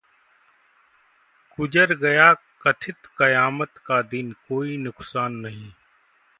गुजर 1.57 1.93
गया 1.95 2.33
कथित 2.61 3.05
कयामत 3.19 3.77
का 3.85 4.01
दिन, 4.01 4.31
कोई 4.49 4.77
नुकसान 4.77 5.35
नहीं 5.37 5.71